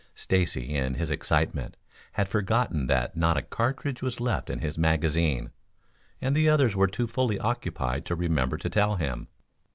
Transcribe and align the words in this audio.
Stacy, 0.15 0.73
in 0.75 0.95
his 0.95 1.11
excitement, 1.11 1.77
had 2.13 2.27
forgotten 2.27 2.87
that 2.87 3.15
not 3.15 3.37
a 3.37 3.43
cartridge 3.43 4.01
was 4.01 4.19
left 4.19 4.49
in 4.49 4.57
his 4.57 4.75
magazine, 4.75 5.51
and 6.19 6.35
the 6.35 6.49
others 6.49 6.75
were 6.75 6.87
too 6.87 7.05
fully 7.05 7.37
occupied 7.37 8.03
to 8.07 8.15
remember 8.15 8.57
to 8.57 8.67
tell 8.71 8.95
him. 8.95 9.27